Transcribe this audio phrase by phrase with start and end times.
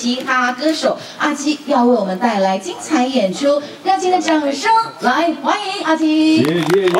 [0.00, 6.38] 嘻哈歌手阿基要为我们带来精彩演出，热情的掌声来欢迎阿基。
[6.38, 6.90] 耶耶耶！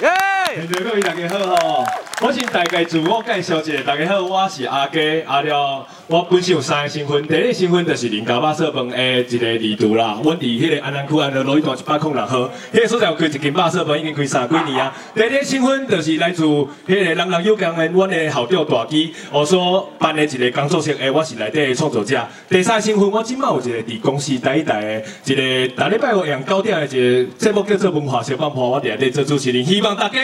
[0.00, 0.66] 耶！
[0.82, 1.84] 各位大家好吼，
[2.24, 5.84] 我先大概自我介绍一下，大家好，我是阿基阿廖。
[6.06, 10.20] 我本身有三个身份，第一个身份就是林家肉色饭的一个二度啦。
[10.22, 14.94] 阮伫迄个安南区安乐路一段一百零六号，迄、个所在有开一间肉色饭，已经开三几年啊。
[15.16, 22.24] 第二个身份就是来自迄个人人有讲的，阮的校长大基，我所办的一个工作室，诶，我是内底的创作者。
[22.48, 30.20] 第三个身份，我即马有一个伫公司第一代的一个逐礼拜五下午九点的一个节目叫做文化小帮派，我伫内底做主持人，希望大家。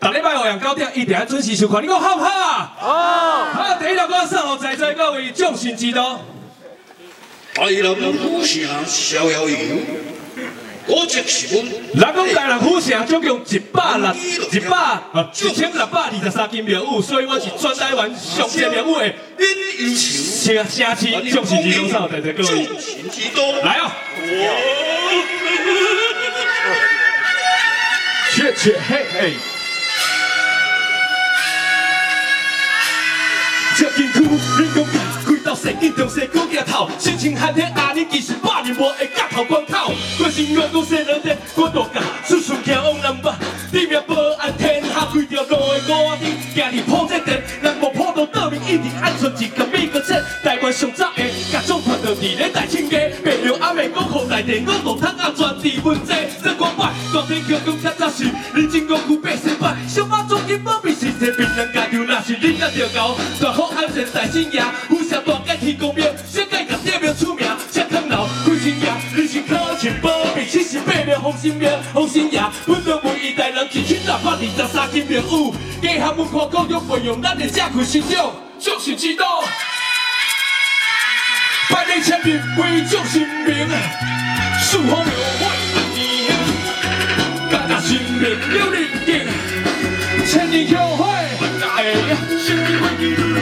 [0.00, 2.76] 逐礼拜五下午九点一定要准时收看，你讲好不好啊？
[2.78, 3.44] 好。
[3.54, 6.20] 好，第一条歌送予在座各位众神之道。
[7.54, 9.56] 大人府城逍遥游，
[10.86, 11.64] 我就是阮。
[11.64, 14.14] 人讲大人府城总共一百六
[14.52, 19.44] 一百啊一千六百二十三间庙宇，所以我是全台湾上济庙宇的
[19.78, 22.64] 人气城市众神之道，在座各位。
[22.66, 23.90] 众神之道，来哦。
[28.34, 29.32] 切切嘿嘿。
[33.78, 34.84] 这间区，你讲
[35.26, 43.30] 开到世纪中西古镜头，心情寒天阿你其实百年无会夹头光头，关心我讲西两点，我大甲叔叔行往南北，
[43.70, 58.24] 地面保安天下规条路的高低，行哩破这点，人无破到倒面一定安存一个美国车，台湾上早的甲种团到伫咧大清街，白龙阿妹讲好在地，我路通阿全伫问题，真光摆，大天桥讲较早是，
[58.54, 61.66] 你真讲古百姓摆，小马总经保庇是这边人。
[61.74, 63.65] 家就那是恁那条狗，大好
[63.96, 73.66] 安全在新营，富士大街天公庙，世界甲地庙出名，吃汤楼开新营，你是靠钱保庇，其实白庙红心庙，红心爷，阮都每一代人。
[73.72, 78.30] 一千六百二十三间庙宇，家下文化教育培养咱的社区信仰，
[78.60, 79.42] 众神之道，
[81.70, 83.66] 百年千年为众神明，
[84.60, 85.08] 四方庙
[85.40, 89.26] 会万年兴，家家新庙有灵验，
[90.26, 91.08] 千年后会
[91.76, 93.35] 哎呀，新年会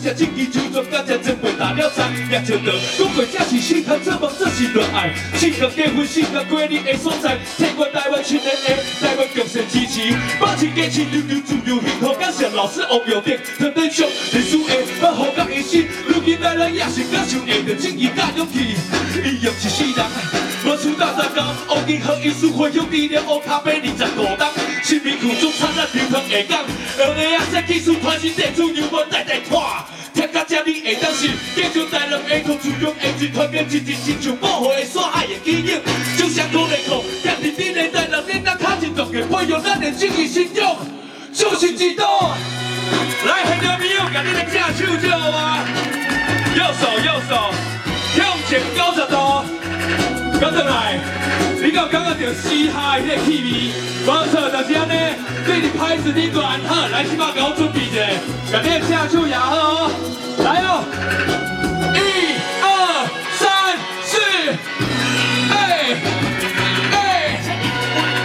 [0.00, 18.76] 崇拜，互相敬意就做感情真会打了仗，也晓得讲过这是心疼这么这是热爱，性格结婚性格过日的所在，听过台湾青年的台湾共生支持，把钱给钱留留自由幸福感谢老师王耀典，特别上历史的把好感一生，如今来人也是感受爱的正义甲勇气，
[19.24, 20.06] 伊用一世人，
[20.64, 24.50] 无出大三江，王金和艺术会用力量乌卡贝二十五档，
[24.82, 26.64] 新民苦中灿烂流通下岗，
[26.96, 29.89] 两个亚赛技术传承地主牛文代代传，听甲这里
[30.90, 35.80] 会当是，继续带人下土自用，一直团结一致，亲像保护的山海的基因，
[36.18, 40.76] 就像土内裤，家己底内带人脸蛋卡紧，独个培养咱的正义信仰，
[41.32, 42.34] 众神之道，
[43.24, 45.64] 来，朋友朋友，甲恁的正手就好啊，
[46.56, 47.54] 右手右手，
[48.16, 48.92] 向前高，
[51.70, 53.70] 你敢感觉到嘻哈的那个气味？
[54.04, 55.14] 没错，就是安尼，
[55.46, 58.02] 对你拍子你都安好，来，起码给我准备一下，
[58.50, 59.90] 甲你的正手也好哦，
[60.42, 60.82] 来哦，
[61.94, 63.06] 一二
[63.38, 64.18] 三四，
[65.54, 65.94] 哎
[66.90, 67.38] 哎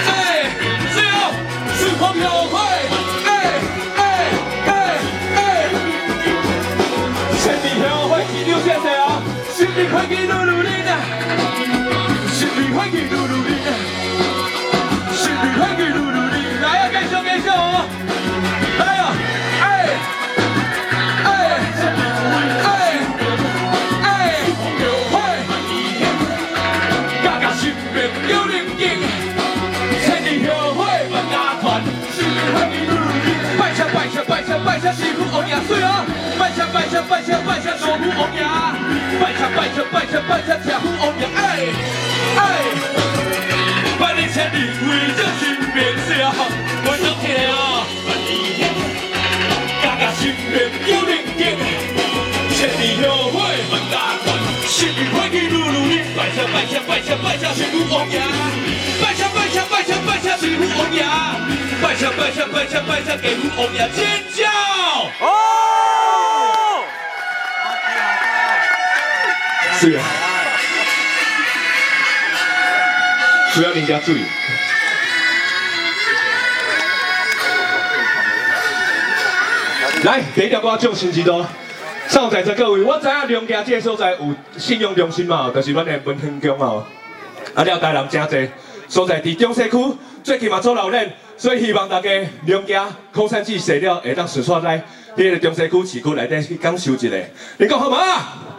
[0.10, 0.50] 哎，
[0.96, 1.30] 最后
[1.78, 2.58] 四方庙会，
[3.30, 3.30] 哎
[3.96, 4.02] 哎
[4.66, 4.74] 哎
[5.36, 5.70] 哎，
[7.38, 9.22] 千里庙会记住谢谢啊，
[9.54, 10.90] 新年快乐努努力的，
[12.34, 13.25] 新年快乐努
[35.56, 36.06] 师傅王爷水啊，
[36.38, 38.42] 拜车拜车拜车拜车师傅王爷，
[39.22, 41.40] 拜车拜车拜车拜车车夫王爷，哎
[42.36, 42.40] 哎，
[44.00, 45.44] 百年千里为这新
[45.74, 46.10] 面笑，
[46.86, 47.88] 我想听啊，
[49.82, 50.22] 家家新
[50.52, 50.54] 年
[50.88, 51.42] 有灵境，
[52.56, 53.36] 千里庙会
[53.72, 53.94] 万家
[54.24, 54.28] 团，
[54.68, 58.20] 新年快乐努努力，拜车拜车拜车拜车师傅王爷，
[59.02, 61.04] 拜车拜车拜车拜车师傅王爷，
[61.82, 64.44] 拜车拜车拜车拜车给父王爷尖叫。
[65.20, 66.84] 哦，
[69.86, 70.04] 是啊，
[73.54, 74.24] 需要人家注意。
[80.04, 81.46] 来，第一条歌众神之道，
[82.08, 86.84] 上在座各位，我知影龙家这个所在有信用中心嘛，就是阮的文衡宫嘛。
[87.54, 88.50] 啊了台人真济
[88.88, 92.10] 所在伫中西区，最近嘛做老练，所以希望大家
[92.48, 94.84] 龙家空山祭谢了，会当顺顺来，
[95.16, 97.10] 迄个中西区市区内底去感受一下。
[97.58, 97.98] 你讲好吗？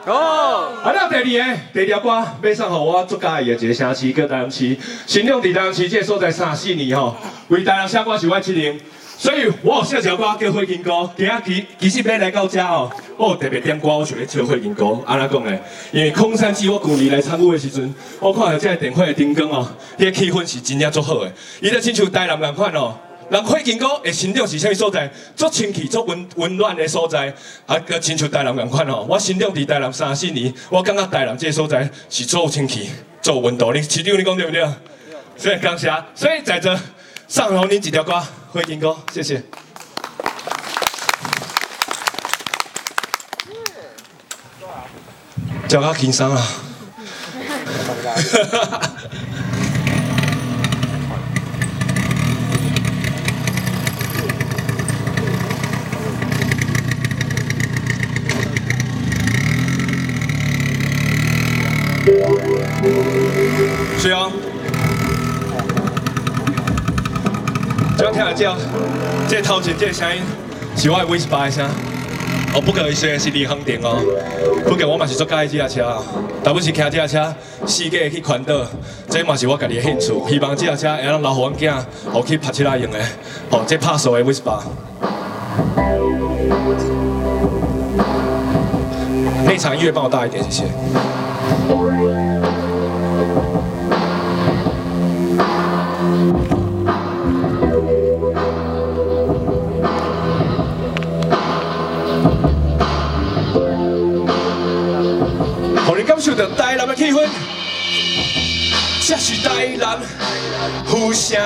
[0.07, 0.73] 哦。
[0.83, 4.77] 啊那第二个，第二条歌，马上互我最喜欢的一个城市叫台南市，
[5.07, 7.15] 新娘伫台南市这个所在三四年吼，
[7.49, 8.79] 为台南写歌是我责任。
[9.19, 15.59] 所以我有写一条歌叫《火金歌》，今仔其其实要来到这哦，我有特别点歌，我想要唱《火金歌》，安怎讲呢？
[15.91, 19.67] 因为空山祭我旧年来参与的时阵，我看到这个电火的灯光哦，
[19.97, 21.33] 迄个气氛是真正足好的。
[21.63, 22.95] 伊就亲像台南咁款哦，
[23.29, 25.11] 人火金歌的心中是啥物所在？
[25.35, 27.35] 足清气、足温温暖的所在，
[27.67, 29.05] 啊，个亲像台南咁款哦。
[29.09, 32.89] 我心中伫台南三四年，我感觉台南这个所在是足清气、
[33.21, 33.73] 足温度。
[33.73, 34.65] 你市长你讲对不对？
[35.37, 36.79] 所以感谢，所以在这
[37.27, 38.23] 送给您一条歌。
[38.53, 39.43] 火金哥，谢谢。
[45.69, 46.47] 叫较轻松啊！
[63.99, 64.31] 水哦。
[67.99, 68.57] 这样听得到，
[69.29, 70.23] 这头前这个声音
[70.77, 71.67] 是我的 Vespa 的声，
[72.55, 73.99] 哦，不过伊虽然是离合电哦，
[74.69, 76.01] 不过我嘛是做开这辆车，
[76.45, 77.35] 但不是开这辆车，
[77.67, 78.65] 四界去环岛，
[79.09, 83.01] 这嘛是我家己的兴趣，希望这辆车会让留给阮囝，好去拍车来用的，
[83.51, 84.61] 哦，这拍手的 Vespa。
[89.47, 90.65] 内场音乐帮我大一点，谢谢。
[106.37, 107.27] 着台南的气氛，
[109.01, 109.99] 这是台南，
[110.87, 111.41] 富城、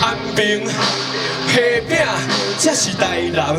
[0.00, 1.54] 安平、虾
[1.86, 1.98] 饼，
[2.58, 3.56] 这是台南，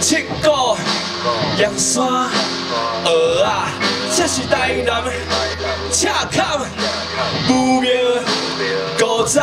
[0.00, 0.76] 七股、
[1.58, 2.02] 阳山、
[3.04, 3.46] 蚵仔，
[4.16, 5.04] 这是台南，
[5.92, 6.60] 赤崁、
[7.50, 7.90] 武庙、
[8.98, 9.42] 古早。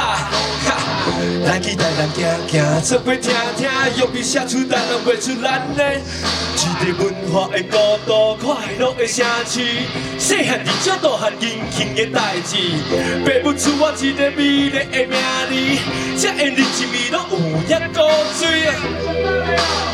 [1.46, 6.02] 来去台南行行，做伙听听，用笔写出台南画出咱的。
[6.88, 9.60] 一个文化的国度，快乐的城市。
[10.18, 12.56] 细汉伫这大汉年轻的代志，
[13.26, 15.20] 爸母赐我一个美丽的名
[15.50, 15.52] 字，
[16.18, 17.38] 这的日子味拢有
[17.68, 18.00] 影古
[18.40, 18.72] 锥。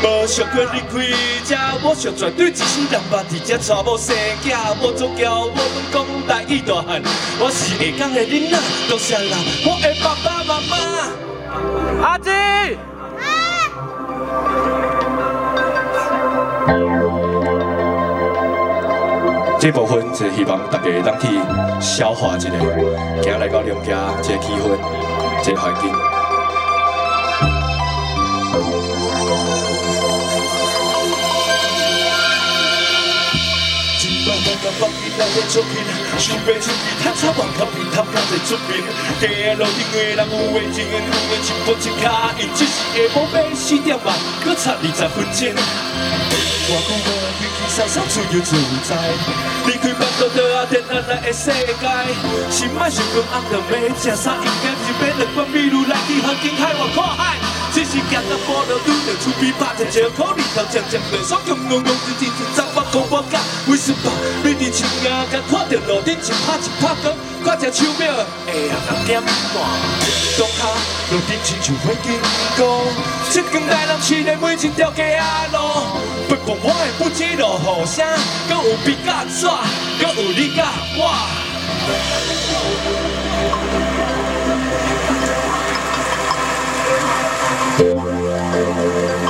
[0.04, 0.92] 无想过离开
[1.44, 4.14] 这，我想绝对一世人捌伫这娶某生
[4.44, 5.50] 囝，我总叫我
[5.92, 7.02] 讲大义大汉，
[7.40, 8.56] 我是下港的囡仔，
[8.88, 9.36] 多谢啦，
[9.66, 10.76] 我的爸爸妈妈。
[12.06, 12.30] 阿姊，
[19.64, 21.26] 这部分是希望大家当去
[21.80, 22.50] 消化一下，
[23.22, 24.76] 行来到娘家这个气氛，
[25.42, 25.90] 这个环境。
[35.16, 35.80] 来日出勤，
[36.18, 38.84] 想要出去探查网咖平探，刚才出面。
[39.18, 42.04] 街路顶的人有的情缘，有的一步一脚
[42.38, 42.76] 印，只是
[43.08, 44.12] 下晡要四点半，
[44.44, 45.40] 搁差二十分钟。
[46.66, 47.23] 我讲
[47.74, 48.54] 我开开心心自由自
[48.86, 48.94] 在，
[49.66, 51.90] 离开办公桌啊，电脑内的世界。
[52.48, 57.34] 心爱想讲暗顿要吃啥，应该是买两罐米露来去环境海外看海。
[57.74, 64.06] 只是行到半路拄着厝边拍一只苦力头，渐渐地爽，用用用，一天天走我过我家，为什么？
[64.44, 67.10] 你伫厝边甲看着路顶一拍一拍光，
[67.42, 68.06] 看只树苗
[68.46, 69.26] 会让人点半。
[70.38, 70.62] 当下
[71.10, 72.06] 路顶亲像火金
[72.56, 72.62] 光，
[73.34, 75.53] 这间台南市的每一条街仔路，不管我的不知路
[77.58, 78.04] 雨声，
[78.48, 81.00] 阁有笔甲纸，阁有你甲我。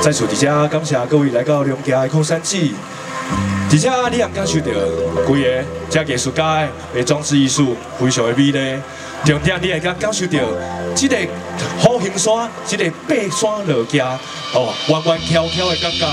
[0.01, 2.75] 在厝底下，感谢各位来到娘家的空山祭。
[3.69, 4.71] 底下你也感受到，
[5.25, 8.79] 规个这艺术家的装置艺术非常的美丽。
[9.25, 10.39] 重点你也感感受到，
[10.95, 11.17] 这个
[11.79, 14.19] 好行山，这个爬山落架，
[14.53, 16.05] 哦，弯弯翘翘的感觉，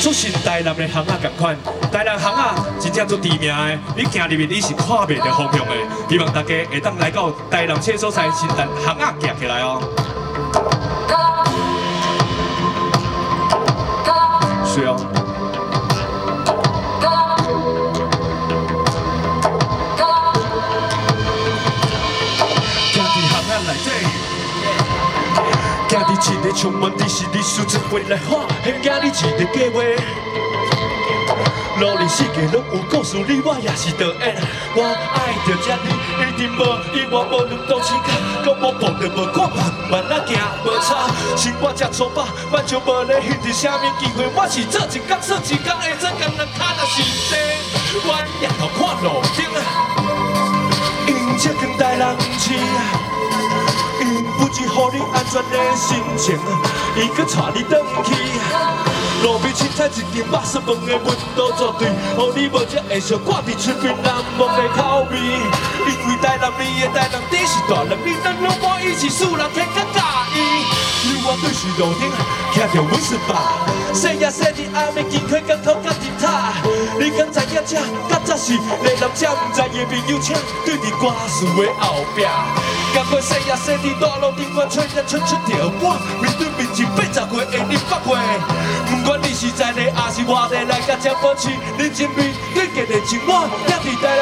[0.00, 1.56] 出身台南的巷仔同款。
[1.90, 5.72] 台南巷仔真正足知名的，你行入面你是看不到方向的。
[6.08, 9.82] 希望大家会当来到台南这所在，先等巷仔行起来哦。
[26.60, 29.80] 充满历史的数字未来化，很惊你一个计划。
[31.78, 34.34] 努力世界拢有故事，你我也是导演。
[34.74, 34.82] 我
[35.14, 35.86] 爱着这里，
[36.18, 36.60] 一定无
[36.92, 38.10] 意外，无论多时间，
[38.42, 39.48] 搁无碰到无看
[39.88, 41.06] 慢慢仔行无差。
[41.36, 44.26] 生活这粗暴，万就无咧限制啥物机会。
[44.34, 47.38] 我是做一工算一工，下做工人脚若是地，
[48.02, 49.46] 我抬头看路顶，
[51.06, 52.02] 因这更待人
[52.36, 53.07] 饲。
[54.48, 56.38] 因不知乎你安全的心情，
[56.96, 58.14] 伊阁带你转去。
[59.22, 61.04] 路边凊彩一间肉松饭的温
[61.36, 65.18] 度绝对，乎你无才会想挂伫嘴边难忘的口味。
[65.18, 70.00] 因为台南你的台南地是大人，你当老母伊是素人，天甲介
[70.38, 70.64] 意。
[71.04, 72.08] 你我对视路顶，
[72.54, 76.54] 徛着温室吧，细夜细日暗暝经过港口甲日塔。
[76.98, 77.76] 你敢知影这，
[78.08, 82.18] 甲早是内南这毋知的朋友，请对伫歌词的后壁。
[82.94, 88.08] 甲过细夜细日大路顶，我吹呀吹出条我面对面前八十岁的你百岁。
[88.88, 91.48] 不管你是在地还是外地来甲这保持
[91.78, 93.30] 你前面对家的情，我
[93.68, 94.20] 也伫台南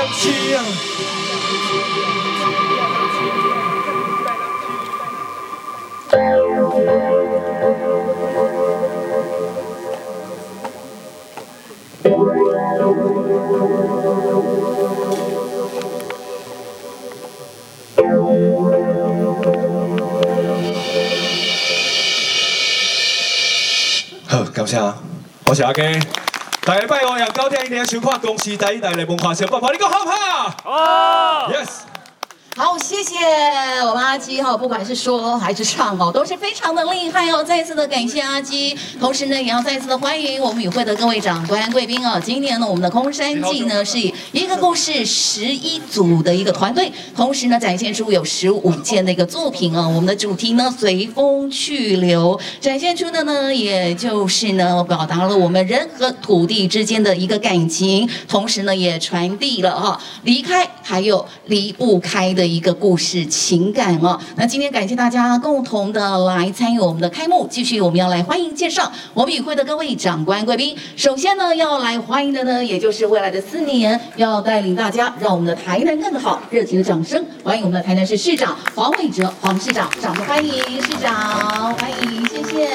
[6.08, 6.14] 好，
[25.56, 25.80] 啊，我是阿基，
[26.64, 30.54] 大家拜五夜九点一定要收看公司第一台的文化小爆爆，你讲好不好？
[30.64, 31.95] 好，Yes。
[32.58, 33.16] 好，谢谢
[33.86, 37.44] 我们阿基哈，不管是说还是唱哦，都是非常的厉害哦。
[37.44, 42.18] 再次的感谢阿基，同时呢，也要再次的欢迎我们与会的各位长官贵宾哦。
[42.24, 49.92] 今年呢，我们的空山记呢是以一个故事十一组的一个团队，同时呢展现出有十五件的一个作品哦。
[49.94, 62.45] 我们的主题呢随风去留，展现出的呢也就是呢表达了我们人和土地之间的一个感情，同时呢也传递了哈离开还有离不开的。
[62.46, 70.76] 一个故事情感哦，那今天感谢大家共同的来参与我们的开幕，继续我们要来欢迎介绍我们与会的各位长官贵宾。
[70.96, 82.70] 首先呢，要来欢迎的呢，也就是未来的四年要带领大家让我们的台南更好，热情的掌声欢迎我们的台南市市长黄伟哲黄市长，掌声欢迎市长，欢迎，谢谢。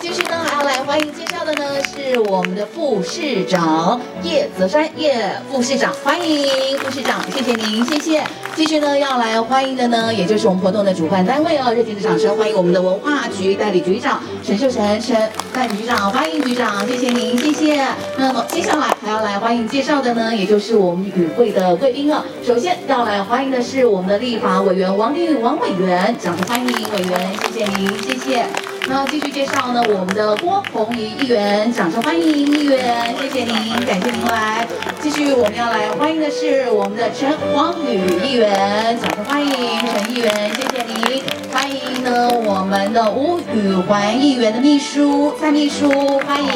[0.00, 8.22] 继续呢，还要来欢迎介绍的呢是我们的副市长叶泽山叶副市长，欢迎副市长，谢谢您，谢谢。
[8.54, 9.18] 继续呢要。
[9.18, 15.16] 来欢迎的呢，也就是我们活动的主办单位哦，热情的掌声欢迎我们的文化局代理局长陈秀成陈
[15.52, 17.84] 代局长，欢迎局长，谢谢您，谢谢。
[18.16, 22.24] 那么接下来还要来欢迎介绍的呢，也就是我们与会的贵宾了。
[22.46, 28.46] 首先要来欢迎的是我们的立法委员王定宇王委员，掌声欢迎委员，谢谢您，谢谢。
[28.90, 34.24] 那继续介绍呢，我们的郭宏仪议员，掌声欢迎议员，谢谢您，感谢您。
[34.24, 34.66] 来。
[35.00, 41.22] 继续我们要来欢迎的是我们的陈黄宇议员，掌声欢迎陈议员，谢谢您。
[41.52, 45.90] 欢迎呢我们的吴宇环议员的秘书蔡秘书，
[46.20, 46.50] 欢迎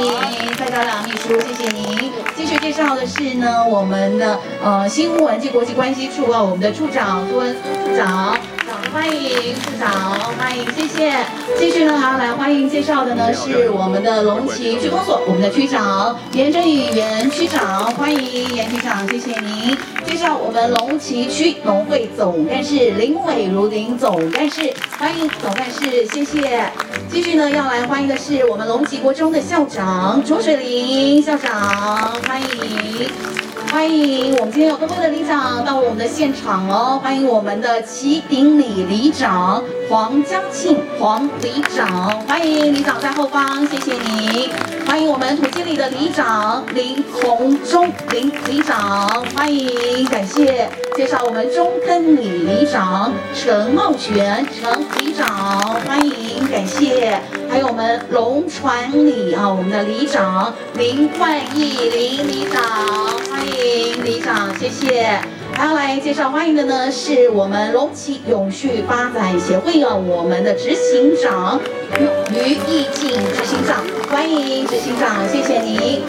[0.57, 2.11] 蔡昭良秘书，谢谢您。
[2.35, 8.35] 继续介绍的是呢我们的呃新闻及国际关系处啊，我们的处长苏文苏处长。
[8.93, 9.91] 欢迎处长，
[10.39, 10.67] 欢迎，
[11.59, 19.77] 继续呢，还要来欢迎介绍的呢是我们的龙旗区公所，我们的区长严正宇严区长，欢迎严区长，谢谢您。
[20.05, 26.71] 介绍我们龙旗区农会总干事林伟如林总干事，欢迎总干事，谢谢。
[27.11, 33.42] 继续呢，要来欢迎的是我们龙旗国中的校长卓水林校长，欢迎。
[33.73, 37.01] 欢迎我们今天有更多的里长到我们的现场哦！
[37.03, 44.51] 欢迎我们的旗鼎里里长黄江庆黄里长，欢迎里长在后方，谢谢你。
[44.87, 57.21] 欢迎我们土基里的里长林红忠林里长，欢迎感谢介绍我们中坑里里长陈茂全陈里长，欢迎感谢。
[57.51, 62.63] 还有我们龙船里啊，我们的里长林焕义林里长，
[63.29, 65.19] 欢迎里长，谢谢。
[65.55, 71.61] 还要来介绍欢迎的呢，是我们龙旗永续发展协会啊，我们的执行长
[71.99, 76.01] 于于义进执行长，欢迎执行长，谢谢您。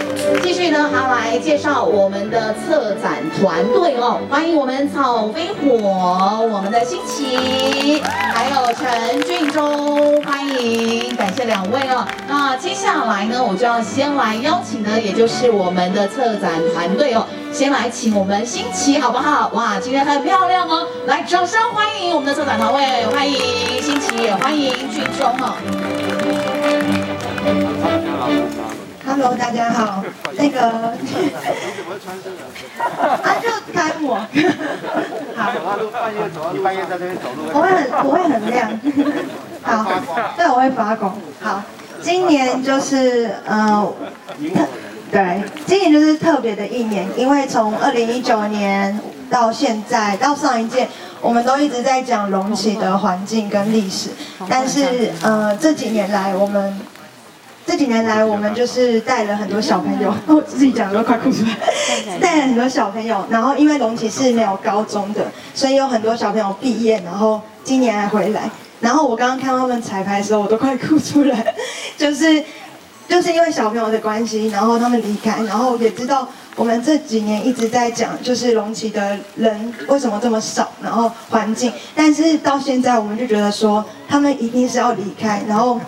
[0.41, 8.01] 继续呢，还来介绍我们的策展团队哦，欢迎我们草飞火，我们的新奇，
[8.33, 12.07] 还有陈俊忠，欢迎，感谢两位哦。
[12.27, 17.25] 那接下来呢，我就要先来邀请呢，也就是我们的策展团队哦。
[17.51, 19.49] 先来请我们新奇好不好？
[19.53, 20.87] 哇，今天很漂亮哦！
[21.05, 23.37] 来，掌声欢迎我们的策展团队，欢迎
[23.81, 25.53] 新奇，也欢迎俊忠哦。
[29.15, 30.03] Hello，大家好。
[30.37, 30.59] 那个，
[32.81, 34.15] 啊，就开幕。
[35.37, 35.51] 好。
[36.51, 37.43] 你半夜在这边走路。
[37.53, 38.71] 我会很，我会很亮。
[39.61, 39.85] 好，
[40.35, 41.15] 对，我会发光。
[41.39, 41.61] 好，
[42.01, 43.87] 今年就是呃，
[45.11, 50.87] 对，今年就是特别的一年，因为从二零一九年到现在到上一届，
[51.21, 54.09] 我们都一直在讲隆起的环境跟历史，
[54.49, 56.75] 但是呃这几年来我们。
[57.65, 62.19] 这几年来，我们就是带了很多小朋友， 我自己讲的都快哭出来。
[62.19, 68.49] 带了很多小朋友，然后因为龙崎是没有高中的，所以有很多小朋友毕业，然后今年还回来。
[68.81, 71.55] 然后我刚刚看到他们彩排的时候，我都快哭出来，
[71.97, 72.43] 就是
[73.07, 76.27] 就是因为小朋友的关系，然后他们离开，然后也知道
[76.57, 85.79] 我们这几年一直在讲，就是龙崎的人为什么这么少，然后环境，但是到现在我们就觉得说，他们一定是要离开，然后。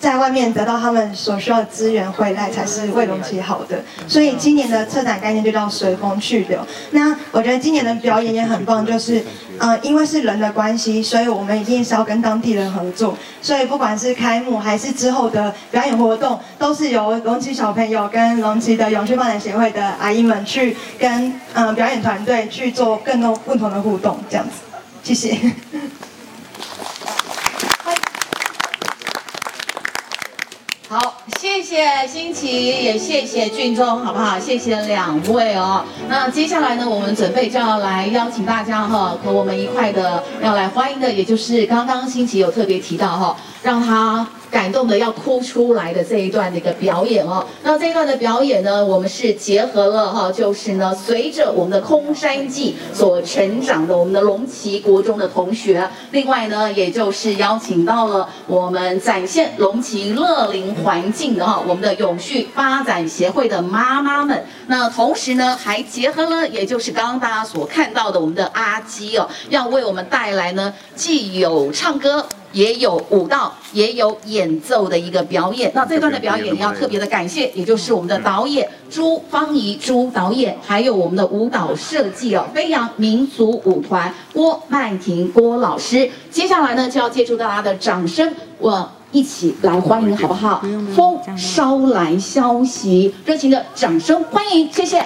[0.00, 6.58] 在外面得到他们所需要的资源回来才是为龙崎好的，所以今年的策展概念就叫随风去留。
[6.92, 9.22] 那我觉得今年的表演也很棒，就是，
[9.58, 13.14] 呃，因为是人的关系，所以我们一定是要跟当地人合作。
[13.42, 24.52] 所以不管是开幕还是之后的表演活动，都是由龙崎小朋友跟龙崎的永续发展协会的阿姨们去跟呃表演团队去做更多不同的互动，这样子。
[25.02, 25.38] 谢谢。
[30.88, 31.22] 好，
[31.80, 34.38] 谢谢新奇，也谢谢俊忠，好不好？
[34.38, 35.82] 谢谢两位哦。
[36.10, 44.26] 那接下来呢，我们准备就要来邀请大家哈，和我们一块的要来欢迎的，也就是刚刚新奇有特别提到哈，让他。
[44.50, 72.26] 感动的要哭出来的这一段的一个表演哦，那这一段的表演呢，我们是结合了哈，就是呢，随着我们的空山记所成长的我们的龙旗国中的同学，另外呢，也就是邀请到了我们展现龙旗乐龄环境的哈，我们的永续发展协会的妈妈们，那同时呢，还结合了，也就是刚刚大家所看到的我们的阿基哦，要为我们带来呢，既有唱歌。
[72.52, 75.70] 也有舞蹈，也有演奏的一个表演。
[75.74, 86.10] 那这段的表演要特别的感谢，也就是我们的导演朱芳仪朱导演，还有我们的舞蹈设计哦，飞扬民族舞团郭曼婷郭老师。
[86.30, 90.62] 接下来呢，就要借助大家的掌声，我一起来欢迎，好不好？
[90.94, 95.04] 风捎来消息，热情的掌声欢迎，谢谢。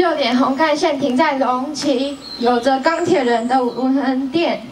[0.00, 4.62] 六点红干线停在龙崎，有着钢铁人的无人店。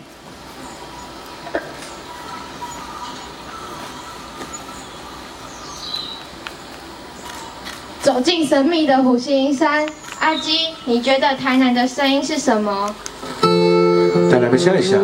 [8.01, 9.87] 走进神秘的虎形山，
[10.19, 12.95] 阿基，你觉得台南的声音是什么？
[13.43, 14.97] 台南的声是啥？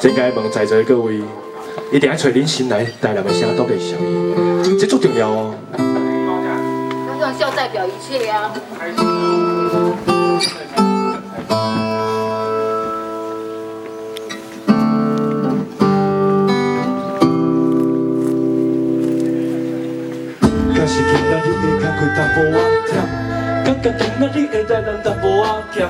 [0.00, 1.20] 这该问在座的各位，
[1.90, 3.96] 一定要找恁心内台南的声到底是啥？
[4.78, 5.54] 这最重要哦。
[7.72, 8.52] 表一切呀！
[20.74, 22.94] 若是今仔日会较开淡薄仔忝，
[23.64, 25.24] 感觉今仔日会来人淡薄
[25.72, 25.88] 仔咸，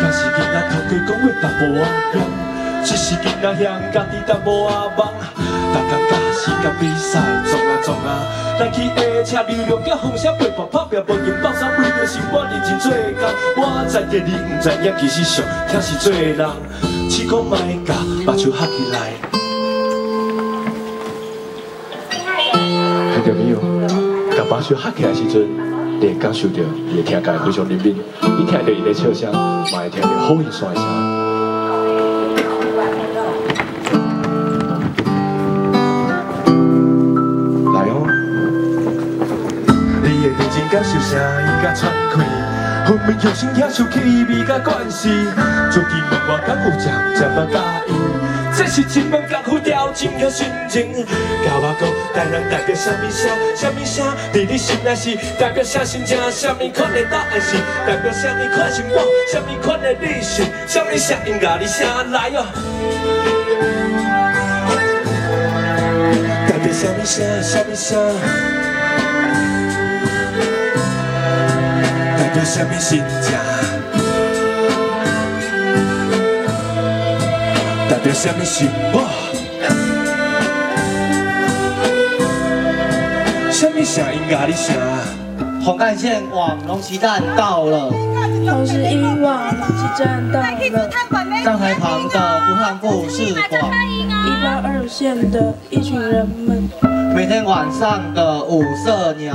[0.00, 2.22] 若是今仔头家讲话淡薄仔咸，
[2.84, 5.02] 只是今仔嫌家己淡薄仔忙，
[5.76, 8.24] 大家假时甲比赛撞啊撞啊。
[8.58, 8.88] 来去
[9.22, 13.28] 下车流量甲风声，陪伴拍拼，无用放三倍的生活认真做工。
[13.58, 16.34] 我知影你毋知影，其实上听是做人，
[17.10, 17.92] 试看卖甲
[18.24, 19.12] 目睭合起来。
[23.12, 23.60] 听到没有？
[24.34, 25.46] 甲目睭合起来时阵，
[26.00, 27.94] 你会感受到，你会听起来非常灵敏。
[28.22, 31.25] 你听到伊的笑声，嘛会听到好运算的声。
[40.76, 42.20] 感受声音甲喘气，
[42.86, 45.08] 分明用心享受气味甲关系。
[45.72, 47.56] 最近问我敢有渐渐啊介
[47.90, 47.96] 意，
[48.54, 50.92] 这是真难克服掉真的心情。
[50.92, 53.30] 甲我讲，台南代表什么声？
[53.56, 54.04] 什么声？
[54.34, 56.18] 伫你心内是代表啥心情？
[56.30, 59.00] 什么款的答案是代表什么款生活？
[59.32, 60.42] 什么款的历史？
[60.66, 62.44] 什么声音甲你声来哟？
[66.46, 67.42] 代表什么声？
[67.42, 68.65] 什么声？
[72.46, 73.36] 什么心情？
[77.90, 78.32] 代表什
[78.92, 78.94] 么？
[83.50, 84.20] 什么声音？
[85.64, 87.90] 红干线往龙旗站到了，
[88.46, 90.46] 同时一往龙崎站到了，
[91.44, 92.14] 站台旁的
[92.48, 93.60] 武汉故事馆，
[94.24, 96.68] 一八二线的一群人们，
[97.16, 99.34] 每天晚上的五色鸟，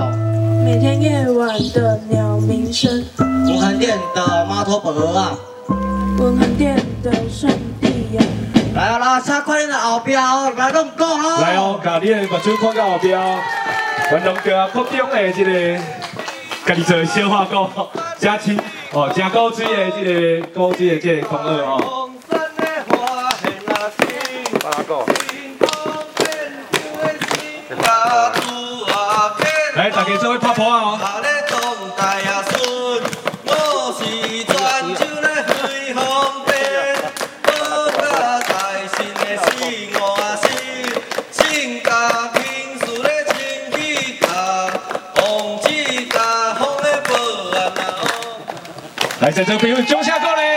[0.64, 5.36] 每天夜晚的鸟鸣声，文横店的妈托婆啊，
[6.20, 7.50] 文横店的圣
[7.82, 8.24] 地呀，
[8.76, 13.20] 来啊拉车，快点的后标，来弄够哦，来哦，把你的目睭看到后标，
[14.12, 15.82] 运动队扩张的这个。
[16.64, 17.68] 家己做小花鼓，
[18.20, 18.60] 真亲
[18.94, 22.08] 哦，真古锥的这个古锥的这个狂二哦。
[29.76, 31.00] 来，大家做位拍婆啊！
[49.22, 50.36] 来，在这边中下过来。
[50.36, 50.51] 来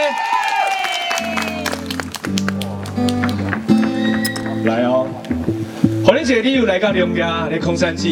[6.35, 8.09] 欢迎这个旅游来到龙家的空山寺，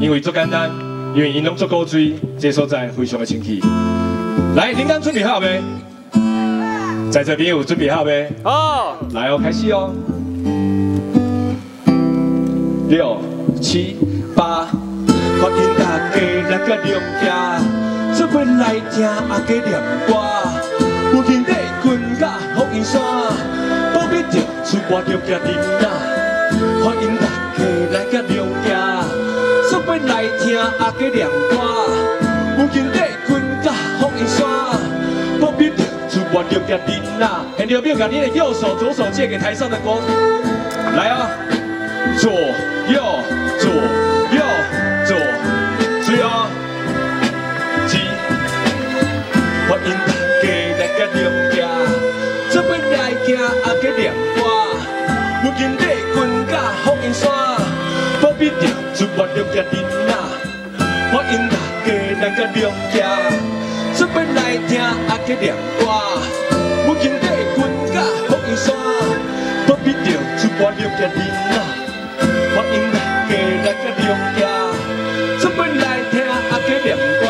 [0.00, 0.68] 因为足简单，
[1.14, 3.62] 因为因拢足古锥，这所在非常的清气。
[4.56, 5.62] 来，铃铛准备好没？
[7.12, 8.28] 在这边有准备好没？
[8.42, 9.94] 好，来哦，开始哦。
[12.88, 13.18] 六
[13.60, 13.96] 七
[14.34, 14.66] 八，
[15.40, 16.20] 欢迎大家
[16.50, 17.60] 来到龙家。
[18.16, 20.12] 做伙来听阿哥念歌，
[21.14, 23.00] 有兄弟困甲福音山，
[23.94, 25.88] 保庇着出外着家庭仔。
[28.18, 29.04] 欢迎大家来甲龙家，
[29.70, 31.54] 做伙来听阿哥念歌，
[32.58, 34.44] 有兄弟困甲福音山，
[35.40, 37.28] 保庇着出外着家庭仔。
[37.56, 40.00] 现在表演你的右手、左手借给台上的光，
[40.96, 41.30] 来啊，
[42.18, 43.22] 左右
[43.60, 43.70] 左
[44.32, 44.42] 右
[45.06, 45.16] 左，
[46.04, 46.50] 注意啊。
[53.64, 54.40] 阿哥念歌，
[55.44, 56.52] 有兄弟困甲
[56.84, 57.30] 福音山，
[58.38, 60.14] 保庇着出外着家庭仔。
[61.10, 61.90] 欢迎大家
[62.22, 63.02] 来甲龙家，
[63.96, 65.82] 做伙来听阿哥念歌，
[66.86, 68.76] 有兄弟困甲福音山，
[69.66, 71.18] 保庇着出外着家庭
[71.50, 71.52] 仔。
[72.54, 72.96] 欢迎大
[73.26, 74.40] 家来甲龙家，
[75.40, 77.26] 做伙来听阿哥念歌，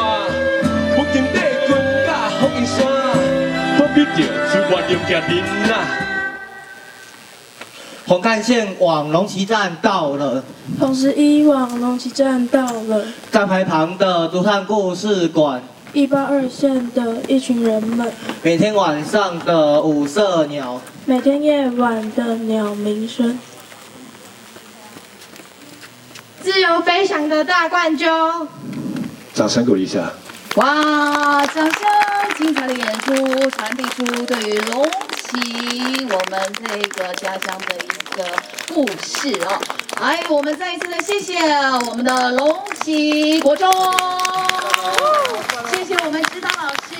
[0.94, 1.70] 有兄弟困
[2.04, 2.84] 甲福音山，
[3.78, 4.18] 保庇着
[4.50, 6.07] 出外着家庭仔。
[8.08, 10.42] 红干线往龙旗站到了，
[10.78, 23.38] 同时一往龙旗站到了，站牌旁的竹炭故事馆，一八二线的一群人们，每天晚上的五色鸟，每天夜晚的鸟鸣声，
[26.40, 28.46] 自由飞翔的大冠鷲，
[29.34, 30.10] 掌声鼓励一下。
[30.54, 31.44] 哇！
[31.44, 31.72] 掌声！
[32.38, 34.82] 精彩的演出传递出对于龙
[35.14, 37.76] 旗我们这个家乡的
[38.18, 38.24] 的
[38.74, 39.60] 故事啊！
[40.00, 41.38] 来，我们再一次的谢谢
[41.88, 43.72] 我们的龙旗国中，
[45.70, 46.96] 谢谢我们指导老师，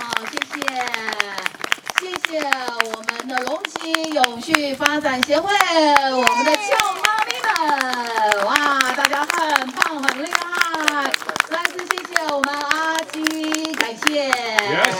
[0.00, 0.66] 好，谢谢，
[2.00, 8.56] 谢谢我们的龙旗永续发展协会，我们的俏妈咪们，哇，
[8.96, 10.38] 大家很棒，很厉害。
[12.30, 14.28] 我们阿基，感谢。
[14.28, 14.96] Yes.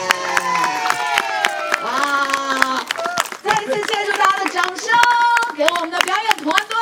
[1.85, 2.81] 哇！
[3.45, 4.87] 再一次献出大家的掌声，
[5.57, 6.77] 给我们的表演团队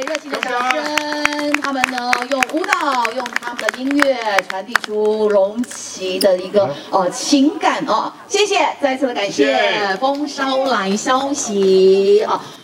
[0.00, 1.60] 热情的掌声。
[1.62, 8.12] 他们呢，用舞蹈，用他们的音乐，传递出龙旗的一个呃情感哦。
[8.28, 9.96] 谢谢，再次的感谢。
[9.98, 12.38] 风捎来消息啊。